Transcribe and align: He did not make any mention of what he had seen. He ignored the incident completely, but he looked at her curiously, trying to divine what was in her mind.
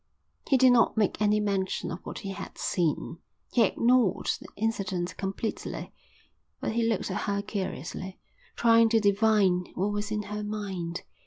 He 0.49 0.57
did 0.57 0.71
not 0.73 0.97
make 0.97 1.21
any 1.21 1.39
mention 1.39 1.91
of 1.91 2.03
what 2.07 2.17
he 2.25 2.31
had 2.31 2.57
seen. 2.57 3.19
He 3.51 3.61
ignored 3.61 4.31
the 4.41 4.47
incident 4.55 5.15
completely, 5.15 5.93
but 6.59 6.71
he 6.71 6.89
looked 6.89 7.11
at 7.11 7.25
her 7.27 7.43
curiously, 7.43 8.19
trying 8.55 8.89
to 8.89 8.99
divine 8.99 9.67
what 9.75 9.91
was 9.91 10.09
in 10.09 10.23
her 10.23 10.43
mind. 10.43 11.03